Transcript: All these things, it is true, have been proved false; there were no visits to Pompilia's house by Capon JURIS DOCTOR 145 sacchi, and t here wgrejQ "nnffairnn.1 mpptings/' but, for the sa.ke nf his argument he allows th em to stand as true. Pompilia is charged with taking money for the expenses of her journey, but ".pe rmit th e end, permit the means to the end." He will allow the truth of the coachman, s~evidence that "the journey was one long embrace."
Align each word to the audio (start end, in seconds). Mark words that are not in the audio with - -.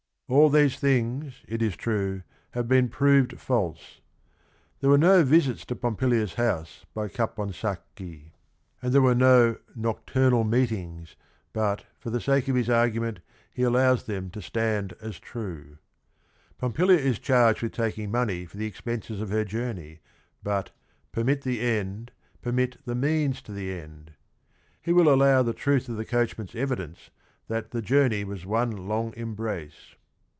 All 0.33 0.49
these 0.49 0.79
things, 0.79 1.43
it 1.45 1.61
is 1.61 1.75
true, 1.75 2.23
have 2.51 2.65
been 2.65 2.87
proved 2.87 3.37
false; 3.37 3.99
there 4.79 4.89
were 4.89 4.97
no 4.97 5.23
visits 5.25 5.65
to 5.65 5.75
Pompilia's 5.75 6.35
house 6.35 6.85
by 6.93 7.09
Capon 7.09 7.51
JURIS 7.51 7.59
DOCTOR 7.61 7.81
145 8.01 8.31
sacchi, 8.31 8.33
and 8.81 8.93
t 8.93 8.97
here 8.97 9.01
wgrejQ 9.01 9.59
"nnffairnn.1 9.77 10.47
mpptings/' 10.49 11.15
but, 11.51 11.83
for 11.99 12.11
the 12.11 12.21
sa.ke 12.21 12.45
nf 12.49 12.55
his 12.55 12.69
argument 12.69 13.19
he 13.53 13.63
allows 13.63 14.03
th 14.03 14.15
em 14.15 14.29
to 14.29 14.41
stand 14.41 14.93
as 15.01 15.19
true. 15.19 15.77
Pompilia 16.57 16.97
is 16.97 17.19
charged 17.19 17.61
with 17.61 17.73
taking 17.73 18.09
money 18.09 18.45
for 18.45 18.55
the 18.55 18.65
expenses 18.67 19.19
of 19.19 19.31
her 19.31 19.43
journey, 19.43 19.99
but 20.41 20.71
".pe 21.11 21.23
rmit 21.23 21.41
th 21.41 21.57
e 21.59 21.61
end, 21.61 22.09
permit 22.41 22.77
the 22.85 22.95
means 22.95 23.41
to 23.41 23.51
the 23.51 23.73
end." 23.73 24.13
He 24.81 24.93
will 24.93 25.13
allow 25.13 25.43
the 25.43 25.51
truth 25.51 25.89
of 25.89 25.97
the 25.97 26.05
coachman, 26.05 26.47
s~evidence 26.47 27.09
that 27.49 27.71
"the 27.71 27.81
journey 27.81 28.23
was 28.23 28.45
one 28.45 28.87
long 28.87 29.13
embrace." 29.17 29.95